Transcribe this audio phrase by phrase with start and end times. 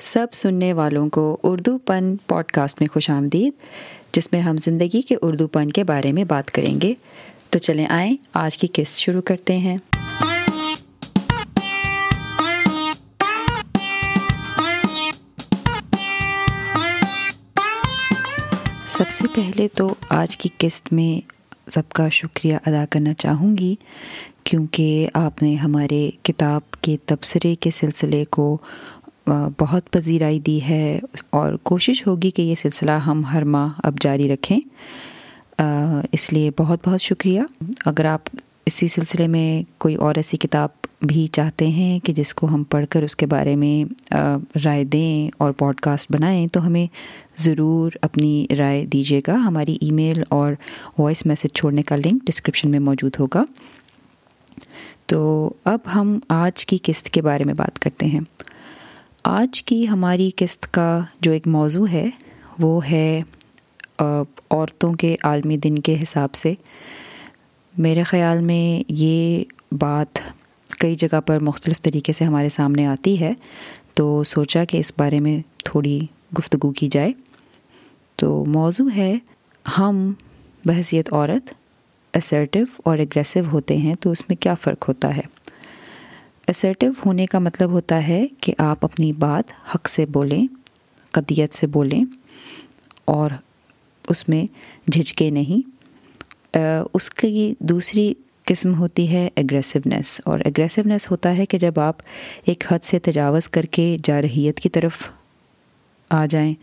[0.00, 3.52] سب سننے والوں کو اردو پن پوڈ کاسٹ میں خوش آمدید،
[4.12, 6.94] جس میں ہم زندگی کے اردو پن کے بارے میں بات کریں گے۔
[7.50, 9.76] تو چلیں آئیں، آج کی قسط شروع کرتے ہیں۔
[18.86, 21.30] سب سے پہلے تو آج کی قسط میں
[21.70, 23.74] سب کا شکریہ ادا کرنا چاہوں گی،
[24.44, 28.58] کیونکہ آپ نے ہمارے کتاب کے تبصرے کے سلسلے کو
[29.58, 34.28] بہت پذیرائی دی ہے اور کوشش ہوگی کہ یہ سلسلہ ہم ہر ماہ اب جاری
[34.34, 34.60] رکھیں۔
[36.12, 37.40] اس لیے بہت بہت شکریہ۔
[37.86, 38.20] اگر آپ
[38.66, 40.68] اسی سلسلے میں کوئی اور ایسی کتاب
[41.00, 44.12] بھی چاہتے ہیں کہ جس کو ہم پڑھ کر اس کے بارے میں
[44.64, 46.86] رائے دیں اور پوڈ کاسٹ بنائیں، تو ہمیں
[47.38, 50.52] ضرور اپنی رائے دیجیے گا۔ ہماری ای میل اور
[50.98, 53.44] وائس میسیج چھوڑنے کا لنک ڈسکرپشن میں موجود ہوگا۔
[55.06, 58.20] تو اب ہم آج کی قسط کے بارے میں بات کرتے ہیں۔
[59.24, 62.10] آج کی ہماری قسط کا جو ایک موضوع ہے،
[62.58, 63.22] وہ ہے
[64.50, 66.54] عورتوں کے عالمی دن کے حساب سے۔
[67.78, 70.18] میرے خیال میں یہ بات
[70.80, 73.32] کئی جگہ پر مختلف طریقے سے ہمارے سامنے آتی ہے۔
[73.94, 76.00] تو سوچا کہ اس بارے میں تھوڑی
[76.38, 77.12] گفتگو کی جائے۔
[78.16, 79.18] تو موضوع ہے،
[79.78, 80.12] ہم
[80.64, 81.54] بحثیت عورت
[82.16, 85.39] اسرٹیو اور اگریسو ہوتے ہیں تو اس میں کیا فرق ہوتا ہے؟
[86.50, 90.46] اسرٹیو ہونے کا مطلب ہوتا ہے کہ آپ اپنی بات حق سے بولیں،
[91.10, 92.04] قدیت سے بولیں
[93.04, 93.30] اور
[94.08, 94.44] اس میں
[94.90, 95.70] جھجکے نہیں۔
[96.92, 101.96] اس کی دوسری قسم ہوتی ہے اگریسونیس اور اگریسونیس ہوتا ہے کہ جب آپ
[102.44, 105.08] ایک حد سے تجاوز کر کے جارحیت کی طرف
[106.10, 106.54] آ جائیں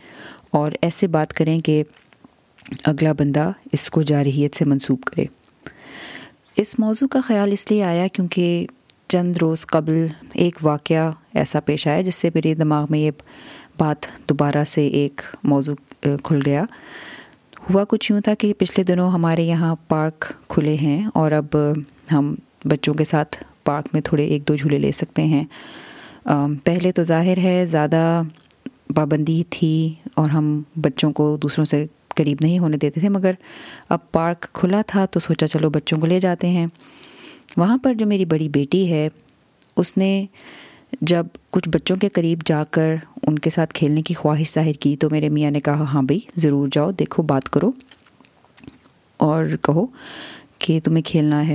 [0.50, 1.82] اور ایسے بات کریں کہ
[2.84, 5.24] اگلا بندہ اس کو جارحیت سے منسوب کرے۔
[6.56, 8.66] اس موضوع کا خیال اس لیے آیا کیونکہ
[9.08, 13.10] چند روز قبل ایک واقعہ ایسا پیش آیا جس سے میرے دماغ میں یہ
[13.78, 15.74] بات دوبارہ سے ایک موضوع
[16.24, 16.64] کھل گیا۔
[17.70, 21.56] ہوا کچھ یوں تھا کہ پچھلے دنوں ہمارے یہاں پارک کھلے ہیں اور اب
[22.12, 22.34] ہم
[22.64, 25.44] بچوں کے ساتھ پارک میں تھوڑے ایک دو جھولے لے سکتے ہیں۔
[26.64, 28.22] پہلے تو ظاہر ہے زیادہ
[28.96, 31.84] پابندی تھی اور ہم بچوں کو دوسروں سے
[32.16, 33.32] قریب نہیں ہونے دیتے تھے، مگر
[33.88, 36.66] اب پارک کھلا تھا تو سوچا چلو بچوں کو لے جاتے ہیں۔
[37.56, 39.08] وہاں پر جو میری بڑی بیٹی ہے،
[39.76, 40.26] اس نے
[41.00, 44.96] جب کچھ بچوں کے قریب جا کر ان کے ساتھ کھیلنے کی خواہش ظاہر کی
[44.96, 47.70] تو میرے میاں نے کہا ہاں بھائی، ضرور جاؤ، دیکھو، بات کرو
[49.16, 49.86] اور کہو
[50.58, 51.54] کہ تمہیں کھیلنا ہے۔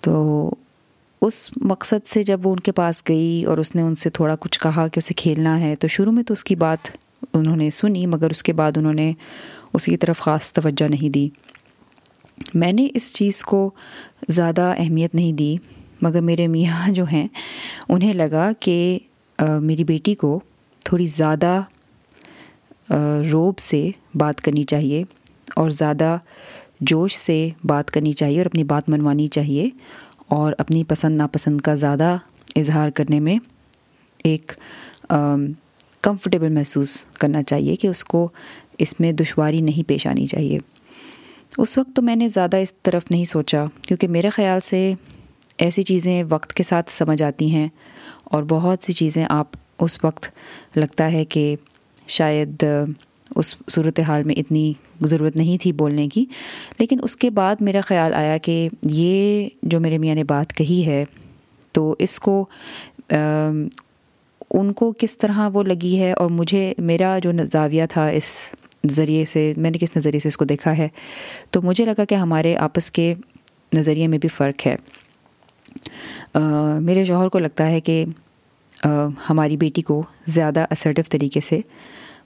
[0.00, 0.54] تو
[1.20, 4.36] اس مقصد سے جب وہ ان کے پاس گئی اور اس نے ان سے تھوڑا
[4.36, 6.96] کچھ کہا کہ اسے کھیلنا ہے، تو شروع میں تو اس کی بات
[7.32, 9.12] انہوں نے سنی، مگر اس کے بعد انہوں نے
[9.72, 11.28] اس کی طرف خاص توجہ نہیں دی۔
[12.54, 13.70] میں نے اس چیز کو
[14.28, 15.56] زیادہ اہمیت نہیں دی،
[16.02, 17.28] مگر میرے میاں جو ہیں،
[17.88, 18.98] انہیں لگا کہ
[19.38, 20.40] میری بیٹی کو
[20.80, 21.62] تھوڑی زیادہ
[23.32, 25.04] روب سے بات کرنی چاہیے
[25.56, 26.16] اور زیادہ
[26.80, 29.70] جوش سے بات کرنی چاہیے اور اپنی بات منوانی چاہیے
[30.28, 32.16] اور اپنی پسند ناپسند کا زیادہ
[32.56, 33.36] اظہار کرنے میں
[34.24, 34.52] ایک
[36.02, 38.28] کمفرٹیبل محسوس کرنا چاہیے کہ اس کو
[38.78, 40.58] اس میں دشواری نہیں پیش آنی چاہیے۔
[41.58, 44.92] اس وقت تو میں نے زیادہ اس طرف نہیں سوچا، کیونکہ میرے خیال سے
[45.58, 47.68] ایسی چیزیں وقت کے ساتھ سمجھ آتی ہیں
[48.24, 50.28] اور بہت سی چیزیں آپ اس وقت
[50.76, 51.54] لگتا ہے کہ
[52.08, 52.64] شاید
[53.36, 56.24] اس صورت حال میں اتنی ضرورت نہیں تھی بولنے کی۔
[56.78, 60.84] لیکن اس کے بعد میرا خیال آیا کہ یہ جو میرے میاں نے بات کہی
[60.86, 61.04] ہے،
[61.72, 62.44] تو اس کو
[64.50, 68.52] ان کو کس طرح وہ لگی ہے اور مجھے، میرا جو زاویہ تھا اس
[68.90, 70.88] ذریعے سے، میں نے کس نظریے سے اس کو دیکھا ہے؟
[71.50, 73.14] تو مجھے لگا کہ ہمارے آپس کے
[73.74, 74.76] نظریے میں بھی فرق ہے۔
[76.80, 78.04] میرے شوہر کو لگتا ہے کہ
[79.30, 81.60] ہماری بیٹی کو زیادہ اسرٹیو طریقے سے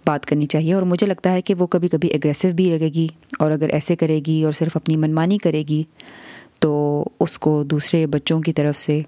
[0.07, 3.07] بات کرنی چاہیے اور مجھے لگتا ہے کہ وہ کبھی کبھی اگریسو بھی لگے گی
[3.39, 5.83] اور اگر ایسے کرے گی اور صرف اپنی منمانی کرے گی،
[6.59, 9.03] تو اس کو دوسرے بچوں کی طرف سے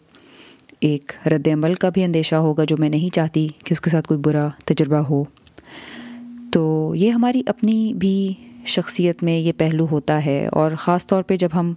[0.80, 4.09] ایک رد عمل کا بھی اندیشہ ہوگا جو میں نہیں چاہتی کہ اس کے ساتھ
[4.09, 5.24] کوئی برا تجربہ ہو۔
[6.53, 8.33] تو یہ ہماری اپنی بھی
[8.66, 11.72] شخصیت میں یہ پہلو ہوتا ہے اور خاص طور پہ جب ہم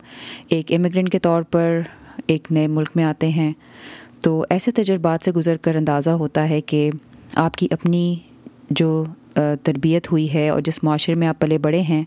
[0.47, 1.79] ایک امیگرنٹ کے طور پر
[2.27, 3.51] ایک نئے ملک میں آتے ہیں،
[4.21, 6.89] تو ایسے تجربات سے گزر کر اندازہ ہوتا ہے کہ
[7.38, 8.15] آپ کی اپنی
[8.69, 9.03] جو
[9.63, 12.03] تربیت ہوئی ہے اور جس معاشرے میں آپ پلے بڑے ہیں،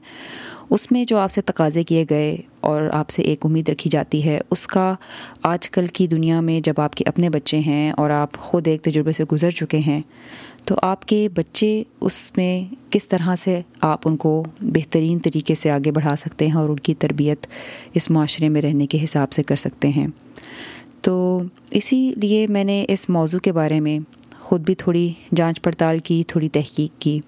[0.71, 4.25] اس میں جو آپ سے تقاضے کیے گئے اور آپ سے ایک امید رکھی جاتی
[4.25, 4.95] ہے، اس کا
[5.43, 8.83] آج کل کی دنیا میں جب آپ کے اپنے بچے ہیں اور آپ خود ایک
[8.83, 10.01] تجربے سے گزر چکے ہیں
[10.65, 15.71] تو آپ کے بچے اس میں کس طرح سے آپ ان کو بہترین طریقے سے
[15.71, 17.47] آگے بڑھا سکتے ہیں اور ان کی تربیت
[17.95, 20.07] اس معاشرے میں رہنے کے حساب سے کر سکتے ہیں؟
[21.01, 23.99] تو اسی لیے میں نے اس موضوع کے بارے میں
[24.41, 27.21] خود بھی تھوڑی جانچ پڑتال کی، تھوڑی تحقیق کی۔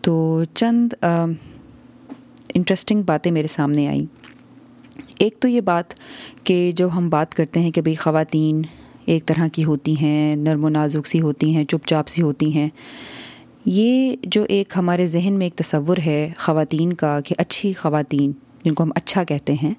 [0.00, 0.92] تو چند
[2.54, 4.06] انٹرسٹنگ باتیں میرے سامنے آئیں۔
[5.18, 5.84] ایک تو یہ بات
[6.44, 8.62] کہ جو ہم بات کرتے ہیں کہ بھئی خواتین
[9.06, 12.54] ایک طرح کی ہوتی ہیں، نرم و نازک سی ہوتی ہیں، چپ چاپ سی ہوتی
[12.54, 12.68] ہیں۔
[13.64, 18.32] یہ جو ایک ہمارے ذہن میں ایک تصور ہے خواتین کا کہ اچھی خواتین
[18.64, 19.74] جن کو ہم اچھا کہتے ہیں،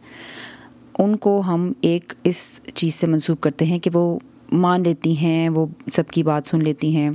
[0.99, 4.19] ان کو ہم ایک اس چیز سے منسوب کرتے ہیں کہ وہ
[4.51, 7.09] مان لیتی ہیں، وہ سب کی بات سن لیتی ہیں۔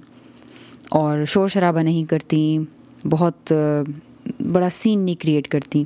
[0.89, 2.59] اور شور شرابہ نہیں کرتی،
[3.11, 3.53] بہت،
[4.41, 5.85] بڑا سین نہیں کریٹ کرتی۔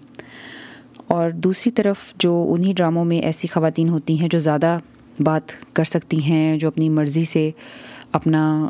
[1.06, 4.78] اور دوسری طرف جو انہی ڈراموں میں ایسی خواتین ہوتی ہیں جو زیادہ
[5.20, 7.50] بات کر سکتی ہیں، جو اپنی مرضی سے
[8.12, 8.68] اپنا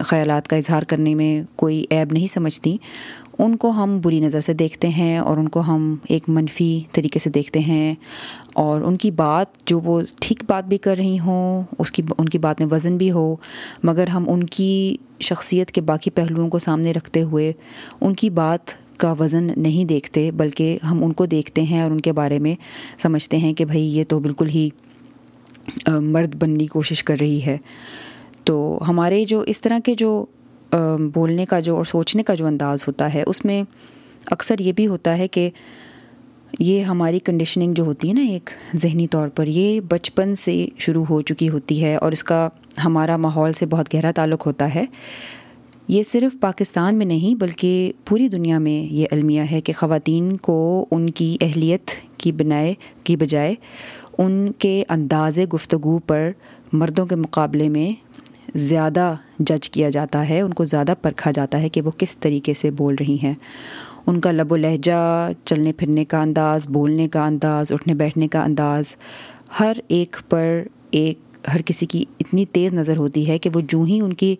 [0.00, 2.76] خیالات کا اظہار کرنے میں کوئی عیب نہیں سمجھتی۔
[3.38, 7.18] ان کو ہم بری نظر سے دیکھتے ہیں اور ان کو ہم ایک منفی طریقے
[7.18, 7.94] سے دیکھتے ہیں۔
[8.54, 12.28] اور ان کی بات، جو وہ ٹھیک بات بھی کر رہی ہوں، اس کی، ان
[12.28, 13.36] کی بات میں وزن بھی ہو،
[13.82, 17.52] مگر ہم ان کی شخصیت کے باقی پہلوؤں کو سامنے رکھتے ہوئے
[18.00, 18.60] ان کی بات
[18.96, 22.54] کا وزن نہیں دیکھتے، بلکہ ہم ان کو دیکھتے ہیں اور ان کے بارے میں
[22.98, 24.68] سمجھتے ہیں کہ بھائی یہ تو بالکل ہی
[25.86, 27.56] مرد بننے کی کوشش کر رہی ہے۔
[28.44, 30.24] تو ہمارے جو اس طرح کے جو
[31.14, 33.62] بولنے کا جو اور سوچنے کا جو انداز ہوتا ہے، اس میں
[34.26, 35.50] اکثر یہ بھی ہوتا ہے کہ
[36.58, 41.04] یہ ہماری کنڈیشننگ جو ہوتی ہے نا، ایک ذہنی طور پر، یہ بچپن سے شروع
[41.04, 42.48] ہو چکی ہوتی ہے اور اس کا
[42.84, 44.84] ہمارا ماحول سے بہت گہرا تعلق ہوتا ہے۔
[45.88, 50.86] یہ صرف پاکستان میں نہیں، بلکہ پوری دنیا میں یہ المیہ ہے کہ خواتین کو
[50.90, 52.74] ان کی اہلیت کی بنائے،
[53.04, 53.54] کی بجائے
[54.18, 56.30] ان کے انداز گفتگو پر
[56.72, 57.90] مردوں کے مقابلے میں
[58.54, 62.54] زیادہ جج کیا جاتا ہے، ان کو زیادہ پرکھا جاتا ہے کہ وہ کس طریقے
[62.54, 63.34] سے بول رہی ہیں۔
[64.06, 68.44] ان کا لب و لہجہ، چلنے پھرنے کا انداز، بولنے کا انداز، اٹھنے بیٹھنے کا
[68.44, 68.96] انداز،
[69.60, 71.18] ہر ایک پر ایک،
[71.54, 74.36] ہر کسی کی اتنی تیز نظر ہوتی ہے کہ وہ جو ہی ان کی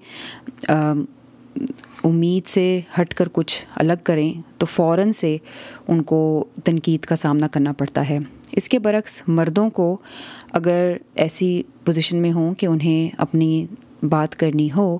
[2.04, 5.36] امید سے ہٹ کر کچھ الگ کریں تو فوراً سے
[5.88, 8.18] ان کو تنقید کا سامنا کرنا پڑتا ہے۔
[8.52, 9.96] اس کے برعکس مردوں کو
[10.52, 13.66] اگر ایسی پوزیشن میں ہوں کہ انہیں اپنی
[14.02, 14.98] بات کرنی ہو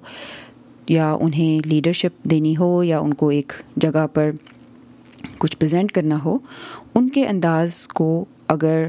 [0.89, 4.31] یا انہیں لیڈرشپ دینی ہو یا ان کو ایک جگہ پر
[5.39, 6.39] کچھ پریزنٹ کرنا ہو،
[6.95, 8.89] ان کے انداز کو اگر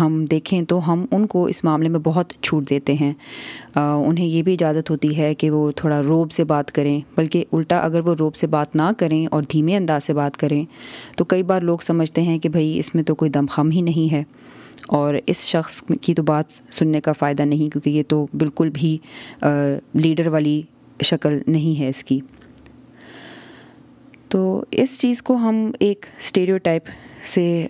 [0.00, 3.12] ہم دیکھیں تو ہم ان کو اس معاملے میں بہت چھوٹ دیتے ہیں۔
[3.76, 7.78] انہیں یہ بھی اجازت ہوتی ہے کہ وہ تھوڑا روب سے بات کریں، بلکہ الٹا
[7.78, 10.64] اگر وہ روب سے بات نہ کریں اور دھیمے انداز سے بات کریں،
[11.16, 13.80] تو کئی بار لوگ سمجھتے ہیں کہ بھائی اس میں تو کوئی دم خم ہی
[13.80, 14.24] نہیں ہے۔
[14.88, 18.98] اور اس شخص کی تو بات سننے کا فائدہ نہیں، کیونکہ یہ تو بالکل بھی
[19.94, 20.62] لیڈر والی
[21.02, 22.20] شکل نہیں ہے اس کی۔
[24.28, 26.82] تو اس چیز کو ہم ایک اسٹیریو ٹائپ
[27.24, 27.66] سے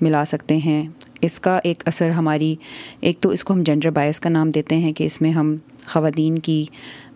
[0.00, 0.88] ملا سکتے ہیں۔
[1.22, 2.54] اس کا ایک اثر ہماری،
[3.00, 5.56] ایک تو اس کو ہم جنڈر بائس کا نام دیتے ہیں کہ اس میں ہم
[5.86, 6.64] خواتین کی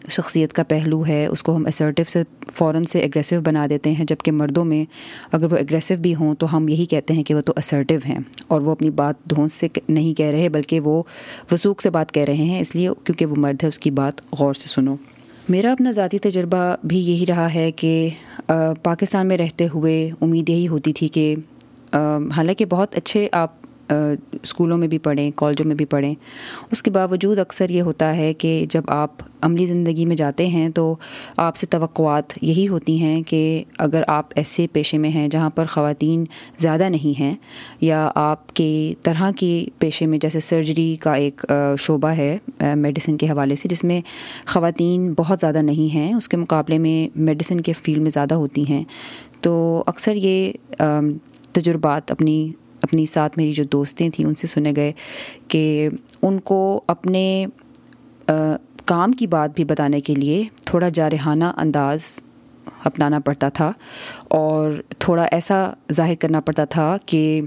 [0.08, 2.22] شخصیت کا پہلو ہے، اس کو ہم اسرٹیو سے،
[2.54, 4.84] فوراً سے اگریسو بنا دیتے ہیں، جبکہ مردوں میں
[5.32, 8.18] اگر وہ اگریسو بھی ہوں تو ہم یہی کہتے ہیں کہ وہ تو اسرٹیو ہیں
[8.48, 11.02] اور وہ اپنی بات دھونس سے نہیں کہہ رہے، بلکہ وہ
[11.52, 14.20] وسوخ سے بات کہہ رہے ہیں، اس لیے کیونکہ وہ مرد ہے، اس کی بات
[14.32, 14.96] غور سے سنو۔
[15.48, 18.08] میرا اپنا ذاتی تجربہ بھی یہی رہا ہے کہ
[18.82, 21.34] پاکستان میں رہتے ہوئے امید یہی ہوتی تھی کہ
[22.36, 23.59] حالانکہ بہت اچھے آپ
[23.90, 26.14] اسکولوں میں بھی پڑھیں، کالجوں میں بھی پڑھیں۔
[26.72, 30.68] اس کے باوجود اکثر یہ ہوتا ہے کہ جب آپ عملی زندگی میں جاتے ہیں
[30.68, 30.94] تو
[31.36, 35.64] آپ سے توقعات یہی ہوتی ہیں کہ اگر آپ ایسے پیشے میں ہیں جہاں پر
[35.64, 36.24] خواتین
[36.58, 37.34] زیادہ نہیں ہیں
[37.80, 41.46] یا آپ کے طرح کے پیشے میں، جیسے سرجری کا ایک
[41.78, 42.36] شعبہ ہے
[42.76, 44.00] میڈیسن کے حوالے سے، جس میں
[44.46, 48.64] خواتین بہت زیادہ نہیں ہیں، اس کے مقابلے میں میڈیسن کے فیلڈ میں زیادہ ہوتی
[48.68, 48.84] ہیں۔
[49.40, 50.52] تو اکثر یہ
[51.52, 52.50] تجربات اپنی
[52.82, 54.92] اپنی ساتھ میری جو دوستیں تھیں ان سے سنے گئے
[55.48, 55.88] کہ
[56.22, 57.46] ان کو اپنے
[58.84, 62.20] کام کی بات بھی بتانے کے لیے تھوڑا جارحانہ انداز
[62.84, 63.72] اپنانا پڑتا تھا
[64.28, 67.40] اور تھوڑا ایسا ظاہر کرنا پڑتا تھا کہ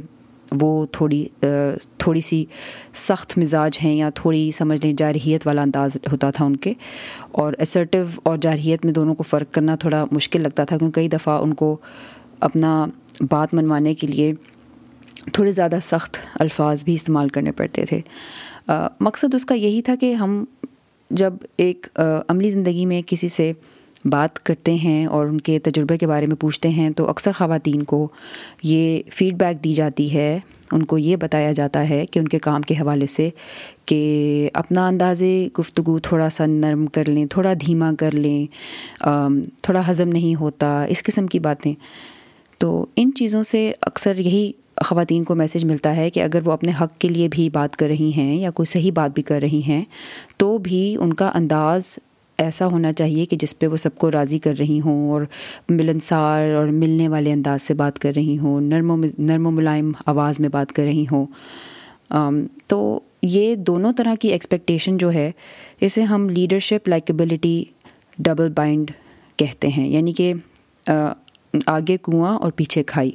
[0.52, 1.26] وہ تھوڑی
[1.98, 2.44] تھوڑی سی
[2.94, 6.74] سخت مزاج ہیں یا تھوڑی سمجھ لیں جارحیت والا انداز ہوتا تھا ان کے
[7.32, 11.08] اور اسرٹیو اور جارحیت میں دونوں کو فرق کرنا تھوڑا مشکل لگتا تھا کیونکہ کئی
[11.08, 11.78] دفعہ ان کو
[12.40, 12.86] اپنا
[13.32, 14.34] بات منوانے کے لیے
[15.32, 18.00] تھوڑے زیادہ سخت الفاظ بھی استعمال کرنے پڑتے تھے۔
[19.00, 20.44] مقصد اس کا یہی تھا کہ ہم
[21.12, 21.88] جب ایک
[22.28, 23.52] عملی زندگی میں کسی سے
[24.06, 27.84] بات کرتے ہیں اور ان کے تجربے کے بارے میں پوچھتے ہیں تو اکثر خواتین
[27.84, 28.08] کو
[28.64, 30.40] یہ فیڈ بیک دی جاتی ہے،
[30.72, 33.30] ان کو یہ بتایا جاتا ہے کہ ان کے کام کے حوالے سے
[33.86, 35.24] کہ اپنا انداز
[35.60, 38.46] گفتگو تھوڑا سا نرم کر لیں، تھوڑا دھیما کر لیں
[39.64, 41.74] تھوڑا ہضم نہیں ہوتا، اس قسم کی باتیں۔
[42.58, 46.72] تو ان چیزوں سے اکثر یہی خواتین کو میسیج ملتا ہے کہ اگر وہ اپنے
[46.82, 49.62] حق کے لیے بھی بات کر رہی ہیں یا کوئی صحیح بات بھی کر رہی
[49.64, 49.84] ہیں،
[50.38, 51.98] تو بھی ان کا انداز
[52.40, 55.22] ایسا ہونا چاہیے کہ جس پہ وہ سب کو راضی کر رہی ہوں اور
[55.70, 59.92] ملنسار اور ملنے والے انداز سے بات کر رہی ہوں، نرم و نرم و ملائم
[60.06, 61.26] آواز میں بات کر رہی ہوں۔
[62.68, 65.32] تو یہ دونوں طرح کی ایکسپیکٹیشن جو ہے،
[65.82, 67.64] اسے ہم لیڈرشپ لائکبلٹی
[68.20, 68.92] ڈبل بائنڈ
[69.38, 70.34] کہتے ہیں یعنی کہ
[71.66, 73.12] آگے کنواں اور پیچھے کھائی۔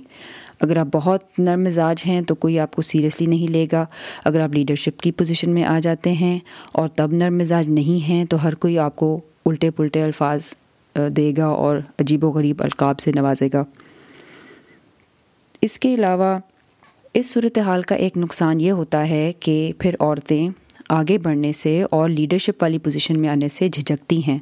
[0.60, 3.84] اگر آپ بہت نرم مزاج ہیں تو کوئی آپ کو سیریسلی نہیں لے گا۔
[4.24, 6.38] اگر آپ لیڈرشپ کی پوزیشن میں آ جاتے ہیں
[6.72, 10.54] اور تب نرم مزاج نہیں ہیں تو ہر کوئی آپ کو الٹے پلٹے الفاظ
[10.96, 13.64] دے گا اور عجیب و غریب القاب سے نوازے گا۔
[15.62, 16.38] اس کے علاوہ
[17.14, 20.48] اس صورتحال کا ایک نقصان یہ ہوتا ہے کہ پھر عورتیں
[20.88, 24.38] آگے بڑھنے سے اور لیڈرشپ والی پوزیشن میں آنے سے جھجکتی ہیں۔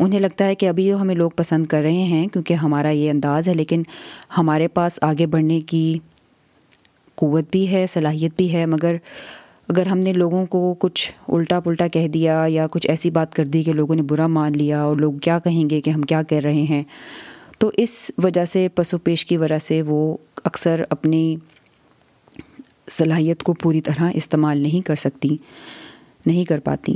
[0.00, 3.48] انہیں لگتا ہے کہ ابھی ہمیں لوگ پسند کر رہے ہیں کیونکہ ہمارا یہ انداز
[3.48, 3.82] ہے، لیکن
[4.38, 5.98] ہمارے پاس آگے بڑھنے کی
[7.14, 8.96] قوت بھی ہے، صلاحیت بھی ہے۔ مگر
[9.68, 13.44] اگر ہم نے لوگوں کو کچھ الٹا پلٹا کہہ دیا یا کچھ ایسی بات کر
[13.44, 16.22] دی کہ لوگوں نے برا مان لیا اور لوگ کیا کہیں گے کہ ہم کیا
[16.22, 16.82] کہہ رہے ہیں،
[17.58, 21.36] تو اس وجہ سے پس و پیش کی وجہ سے وہ اکثر اپنی
[22.90, 25.36] صلاحیت کو پوری طرح استعمال نہیں کر سکتی،
[26.26, 26.94] نہیں کر پاتی۔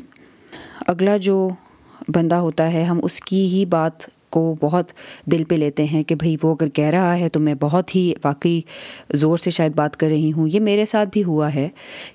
[0.86, 1.48] اگلا جو
[2.08, 3.92] بندہ ہوتا ہے، ہم اس کی ہی بات
[4.30, 4.90] کو بہت
[5.32, 8.14] دل پہ لیتے ہیں کہ بھئی وہ اگر کہہ رہا ہے تو میں بہت ہی
[8.24, 8.60] واقعی
[9.12, 11.68] زور سے شاید بات کر رہی ہوں۔ یہ میرے ساتھ بھی ہوا ہے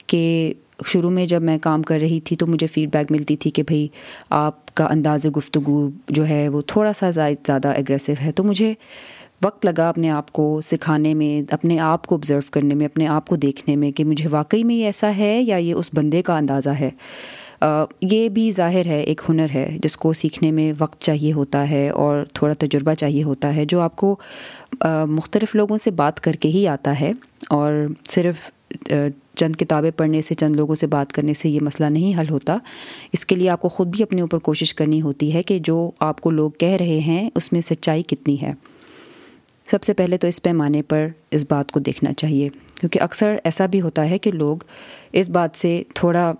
[0.07, 0.53] کہ
[0.86, 3.63] شروع میں جب میں کام کر رہی تھی تو مجھے فیڈ بیک ملتی تھی کہ
[3.63, 3.88] بھئی
[4.29, 8.74] آپ کا انداز گفتگو جو ہے وہ تھوڑا سا زیادہ اگریسو ہے۔ تو مجھے
[9.43, 13.27] وقت لگا اپنے آپ کو سکھانے میں، اپنے آپ کو آبزرو کرنے میں، اپنے آپ
[13.27, 16.38] کو دیکھنے میں کہ مجھے واقعی میں یہ ایسا ہے یا یہ اس بندے کا
[16.38, 16.89] اندازہ ہے۔
[18.01, 21.89] یہ بھی ظاہر ہے، ایک ہنر ہے، جس کو سیکھنے میں وقت چاہیے ہوتا ہے
[21.89, 24.16] اور تھوڑا تجربہ چاہیے ہوتا ہے، جو آپ کو
[25.08, 27.12] مختلف لوگوں سے بات کر کے ہی آتا ہے۔
[27.50, 27.74] اور
[28.10, 28.51] صرف
[29.36, 32.58] چند کتابیں پڑھنے سے، چند لوگوں سے بات کرنے سے یہ مسئلہ نہیں حل ہوتا۔
[33.13, 35.92] اس کے لیے آپ کو خود بھی اپنے اوپر کوشش کرنی ہوتی ہے کہ جو
[36.00, 38.54] آپ کو لوگ کہہ رہے ہیں، اس میں سچائی کتنی ہے۔
[39.72, 42.50] سب سے پہلے تو اس پیمانے پر اس بات کو دیکھنا چاہیے،
[42.80, 44.58] کیونکہ اکثر ایسا بھی ہوتا ہے کہ لوگ
[45.12, 46.32] اس بات سے تھوڑا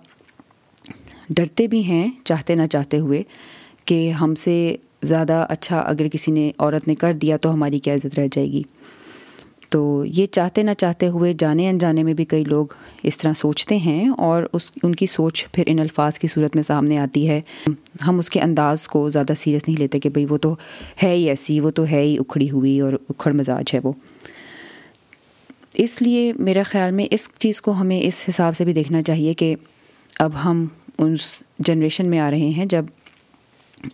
[1.30, 3.22] ڈرتے بھی ہیں چاہتے نہ چاہتے ہوئے
[3.84, 7.94] کہ ہم سے زیادہ اچھا اگر کسی نے عورت نے کر دیا تو ہماری کیا
[7.94, 8.62] عزت رہ جائے گی۔
[9.70, 12.66] تو یہ چاہتے نہ چاہتے ہوئے جانے انجانے میں بھی کئی لوگ
[13.02, 16.62] اس طرح سوچتے ہیں اور اس، ان کی سوچ پھر ان الفاظ کی صورت میں
[16.62, 17.40] سامنے آتی ہے۔
[18.06, 20.56] ہم اس کے انداز کو زیادہ سیریس نہیں لیتے کہ بھئی وہ تو
[21.02, 23.92] ہے ہی ایسی، وہ تو ہے ہی اکھڑی ہوئی اور اکھڑ مزاج ہے وہ۔
[25.74, 29.34] اس لیے میرا خیال میں اس چیز کو ہمیں اس حساب سے بھی دیکھنا چاہیے
[29.34, 29.54] کہ
[30.18, 30.66] اب ہم
[31.04, 32.84] اس جنریشن میں آ رہے ہیں جب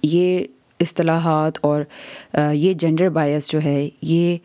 [0.02, 0.44] یہ
[0.80, 1.82] اصطلاحات اور
[2.52, 4.36] یہ جنڈر بائس جو ہے، یہ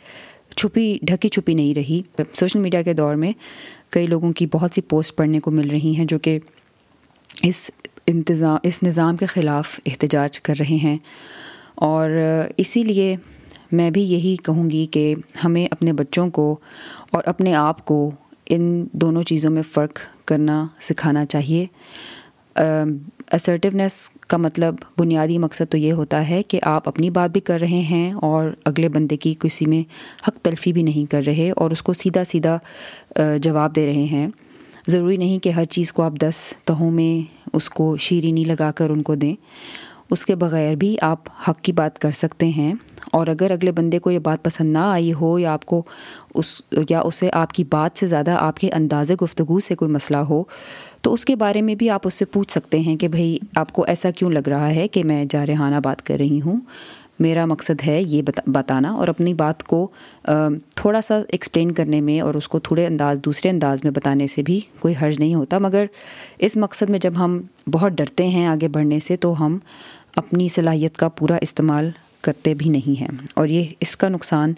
[0.56, 2.02] چھپی، ڈھکی چھپی نہیں رہی۔
[2.34, 3.32] سوشل میڈیا کے دور میں
[3.90, 6.40] کئی لوگوں کی بہت سی پوسٹ پڑھنے کو مل رہی ہیں جو کہ
[7.44, 7.72] اس
[8.08, 10.98] انتظام، اس نظام کے خلاف احتجاج کر رہے ہیں۔
[11.76, 12.10] اور
[12.58, 13.16] اسی لیے
[13.72, 16.58] میں بھی یہی کہوں گی کہ ہمیں اپنے بچوں کو
[17.12, 18.12] اور اپنے آپ کو
[18.46, 21.66] ان دونوں چیزوں میں فرق کرنا سکھانا چاہیے۔
[23.32, 27.60] اسرٹیونیس کا مطلب بنیادی مقصد تو یہ ہوتا ہے کہ آپ اپنی بات بھی کر
[27.60, 29.82] رہے ہیں اور اگلے بندے کی کسی میں
[30.28, 32.58] حق تلفی بھی نہیں کر رہے اور اس کو سیدھا سیدھا
[33.38, 34.28] جواب دے رہے ہیں۔
[34.88, 38.90] ضروری نہیں کہ ہر چیز کو آپ دس تہوں میں اس کو شیرینی لگا کر
[38.90, 39.36] ان کو دیں۔
[40.10, 42.74] اس کے بغیر بھی آپ حق کی بات کر سکتے ہیں۔
[43.12, 45.84] اور اگر اگلے بندے کو یہ بات پسند نہ آئی ہو یا آپ کو
[46.36, 50.18] اس، یا اسے آپ کی بات سے زیادہ آپ کے انداز گفتگو سے کوئی مسئلہ
[50.18, 50.44] ہو
[51.02, 53.74] تو اس کے بارے میں بھی آپ اس سے پوچھ سکتے ہیں کہ بھائی آپ
[53.74, 56.60] کو ایسا کیوں لگ رہا ہے کہ میں جارحانہ بات کر رہی ہوں؟
[57.20, 59.88] میرا مقصد ہے یہ بتانا اور اپنی بات کو
[60.76, 64.44] تھوڑا سا ایکسپلین کرنے میں اور اس کو تھوڑے انداز، دوسرے انداز میں بتانے سے
[64.44, 65.86] بھی کوئی حرج نہیں ہوتا۔ مگر
[66.40, 67.42] اس مقصد میں جب ہم
[67.72, 69.58] بہت ڈرتے ہیں آگے بڑھنے سے تو ہم
[70.16, 71.90] اپنی صلاحیت کا پورا استعمال
[72.22, 74.54] کرتے بھی نہیں ہیں۔ اور یہ اس کا نقصان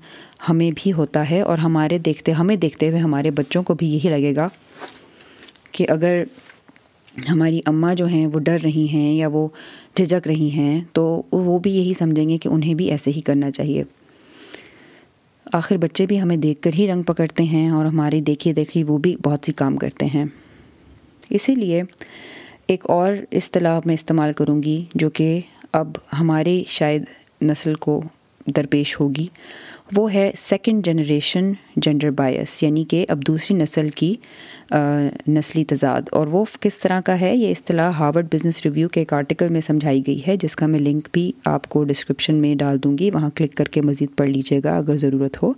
[0.49, 4.09] ہمیں بھی ہوتا ہے اور ہمارے دیکھتے، ہمیں دیکھتے ہوئے ہمارے بچوں کو بھی یہی
[4.09, 4.49] لگے گا
[5.73, 6.23] کہ اگر
[7.29, 9.47] ہماری اماں جو ہیں وہ ڈر رہی ہیں یا وہ
[9.93, 13.51] جھجک رہی ہیں، تو وہ بھی یہی سمجھیں گے کہ انہیں بھی ایسے ہی کرنا
[13.51, 13.83] چاہیے۔
[15.53, 18.97] آخر بچے بھی ہمیں دیکھ کر ہی رنگ پکڑتے ہیں اور ہماری دیکھی دیکھی وہ
[18.97, 20.25] بھی بہت سی کام کرتے ہیں۔
[21.29, 21.83] اسی لیے
[22.67, 25.39] ایک اور اصطلاح میں استعمال کروں گی جو کہ
[25.71, 27.03] اب ہماری شاید
[27.41, 28.03] نسل کو
[28.45, 29.27] درپیش ہوگی۔
[29.95, 34.13] وہ ہے سیکنڈ جنریشن جنڈر بائس یعنی کہ اب دوسری نسل کی
[35.27, 36.01] نسلی تضاد.
[36.11, 39.61] اور وہ کس طرح کا ہے؟ یہ اصطلاح ہارورڈ بزنس ریویو کے ایک آرٹیکل میں
[39.61, 43.11] سمجھائی گئی ہے، جس کا میں لنک بھی آپ کو ڈسکرپشن میں ڈال دوں گی،
[43.11, 45.53] وہاں کلک کر کے مزید پڑھ لیجیے گا اگر ضرورت ہو.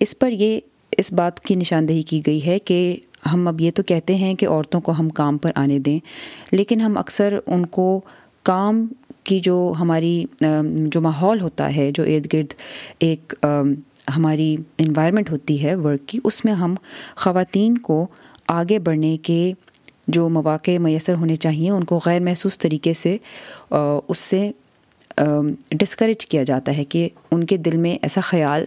[0.00, 0.58] اس پر یہ،
[0.98, 2.96] اس بات کی نشاندہی کی گئی ہے کہ
[3.32, 5.98] ہم اب یہ تو کہتے ہیں کہ عورتوں کو ہم کام پر آنے دیں،
[6.52, 8.00] لیکن ہم اکثر ان کو
[8.42, 8.86] کام
[9.28, 12.52] کی جو ہماری جو ماحول ہوتا ہے، جو ارد گرد
[12.98, 13.34] ایک
[14.16, 16.74] ہماری انوائرمنٹ ہوتی ہے ورک کی، اس میں ہم
[17.16, 18.06] خواتین کو
[18.48, 19.52] آگے بڑھنے کے
[20.08, 23.16] جو مواقع میسر ہونے چاہئیں ان کو غیر محسوس طریقے سے
[24.08, 24.50] اس سے
[25.70, 28.64] ڈسکریج کیا جاتا ہے کہ ان کے دل میں ایسا خیال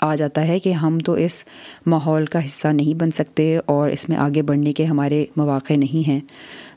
[0.00, 1.44] آ جاتا ہے کہ ہم تو اس
[1.86, 6.08] ماحول کا حصہ نہیں بن سکتے اور اس میں آگے بڑھنے کے ہمارے مواقع نہیں
[6.08, 6.20] ہیں۔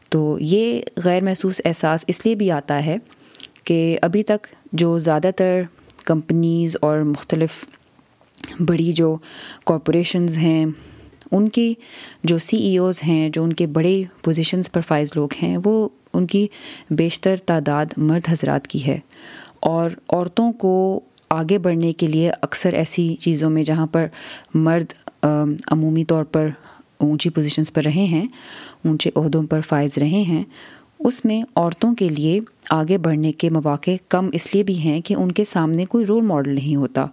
[0.09, 2.95] تو یہ غیر محسوس احساس اس لیے بھی آتا ہے
[3.67, 5.61] کہ ابھی تک جو زیادہ تر
[6.05, 7.65] کمپنیز اور مختلف
[8.59, 9.17] بڑی جو
[9.65, 10.65] کارپوریشنز ہیں،
[11.31, 11.73] ان کی
[12.23, 15.89] جو سی ای اوز ہیں، جو ان کے بڑے پوزیشنز پر فائز لوگ ہیں، وہ
[16.13, 16.47] ان کی
[16.89, 18.99] بیشتر تعداد مرد حضرات کی ہے۔
[19.59, 24.05] اور عورتوں کو آگے بڑھنے کے لیے اکثر ایسی چیزوں میں جہاں پر
[24.53, 24.93] مرد
[25.71, 26.47] عمومی طور پر
[26.97, 28.27] اونچی پوزیشنز پر رہے ہیں،
[28.85, 30.43] اونچے عہدوں پر فائز رہے ہیں
[30.99, 32.39] اس میں عورتوں کے لیے
[32.69, 36.23] آگے بڑھنے کے مواقع کم اس لیے بھی ہیں کہ ان کے سامنے کوئی رول
[36.23, 37.05] ماڈل نہیں ہوتا۔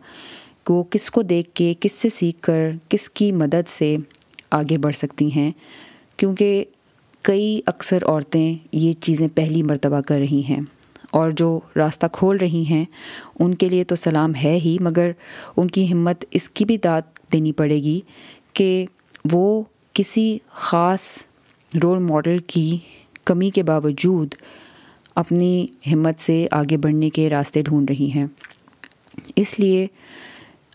[0.64, 3.96] کہ وہ کس کو دیکھ کے، کس سے سیکھ کر، کس کی مدد سے
[4.50, 5.52] آگے بڑھ سکتی ہیں۔
[6.16, 6.64] کیونکہ
[7.22, 10.60] کئی اکثر عورتیں یہ چیزیں پہلی مرتبہ کر رہی ہیں
[11.10, 12.84] اور جو راستہ کھول رہی ہیں،
[13.38, 15.10] ان کے لیے تو سلام ہے ہی، مگر
[15.56, 18.00] ان کی ہمت اس کی بھی داد دینی پڑے گی
[18.52, 18.86] کہ
[19.32, 19.62] وہ
[19.92, 21.26] کسی خاص
[21.82, 22.78] رول ماڈل کی
[23.24, 24.34] کمی کے باوجود
[25.14, 28.26] اپنی ہمت سے آگے بڑھنے کے راستے ڈھونڈ رہی ہیں۔
[29.36, 29.86] اس لیے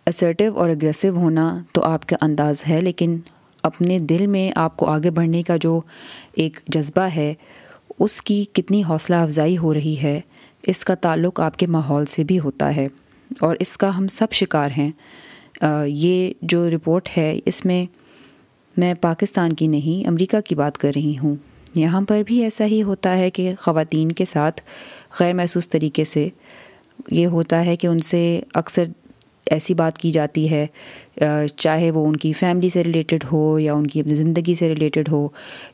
[0.06, 3.18] اسرٹیو اور اگریسو ہونا تو آپ کا انداز ہے، لیکن
[3.64, 5.82] اپنے دل میں آپ کو آگے بڑھنے کا جو
[6.36, 7.34] ایک جذبہ ہے،
[8.00, 10.22] اس کی کتنی حوصلہ افزائی ہو رہی ہے،
[10.68, 12.86] اس کا تعلق آپ کے ماحول سے بھی ہوتا ہے۔
[13.40, 14.92] اور اس کا ہم سب شکار ہیں۔
[15.88, 17.86] یہ جو رپورٹ ہے، اس میں
[18.78, 21.36] میں پاکستان کی نہیں، امریکہ کی بات کر رہی ہوں۔
[21.76, 24.62] یہاں پر بھی ایسا ہی ہوتا ہے کہ خواتین کے ساتھ
[25.20, 26.28] غیر محسوس طریقے سے
[27.12, 28.84] یہ ہوتا ہے کہ ان سے اکثر
[29.46, 30.66] ایسی بات کی جاتی ہے
[31.56, 35.10] چاہے وہ ان کی فیملی سے ریلیٹڈ ہو یا ان کی اپنی زندگی سے ریلیٹڈ
[35.10, 35.28] ہو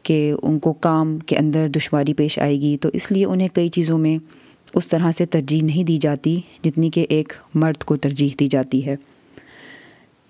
[0.04, 3.68] کہ ان کو کام کے اندر دشواری پیش آئے گی، تو اس لیے انہیں کئی
[3.68, 4.18] چیزوں میں
[4.74, 8.86] اس طرح سے ترجیح نہیں دی جاتی جتنی کہ ایک مرد کو ترجیح دی جاتی
[8.86, 8.96] ہے۔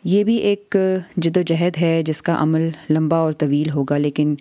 [0.04, 0.76] یہ بھی ایک
[1.18, 4.36] جد و جہد ہے جس کا عمل لمبا اور طویل ہوگا، لیکن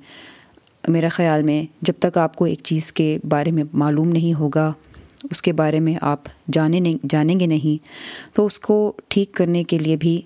[0.88, 4.72] میرا خیال میں جب تک آپ کو ایک چیز کے بارے میں معلوم نہیں ہوگا،
[5.30, 6.20] اس کے بارے میں آپ
[6.52, 7.86] جانے نہیں، جانیں گے نہیں،
[8.36, 10.20] تو اس کو ٹھیک کرنے کے لیے بھی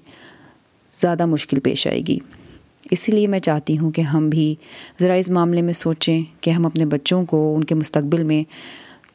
[1.01, 2.19] زیادہ مشکل پیش آئے گی۔
[2.91, 4.55] اسی لیے میں چاہتی ہوں کہ ہم بھی
[5.01, 8.45] ذرا اس معاملے میں سوچیں کہ ہم اپنے بچوں کو ان کے مستقبل میں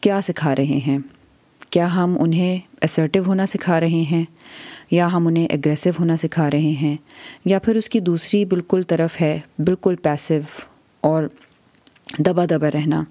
[0.01, 0.99] کیا سکھا رہے ہیں۔
[1.69, 4.23] کیا ہم انہیں اسرٹیو ہونا سکھا رہے ہیں؟
[4.91, 6.95] یا ہم انہیں اگریسو ہونا سکھا رہے ہیں؟
[7.45, 10.33] یا پھر اس کی دوسری بالکل طرف ہے، بالکل پیسو
[11.03, 11.23] اور
[12.19, 13.03] دبا دبا رہنا۔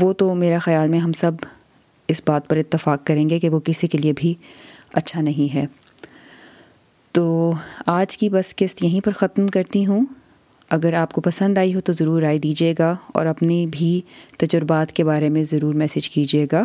[0.00, 1.32] وہ تو میرا خیال میں ہم سب
[2.08, 4.34] اس بات پر اتفاق کریں گے کہ وہ کسی کے لیے بھی
[4.92, 5.66] اچھا نہیں ہے۔
[7.12, 7.52] تو
[7.86, 10.06] آج کی بس قسط یہیں پر ختم کرتی ہوں۔
[10.70, 14.00] اگر آپ کو پسند آئی ہو تو ضرور رائے دیجیے گا اور اپنی بھی
[14.38, 16.62] تجربات کے بارے میں ضرور میسج کیجیے گا۔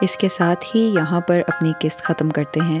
[0.00, 2.80] اس کے ساتھ ہی یہاں پر اپنی قسط ختم کرتے ہیں۔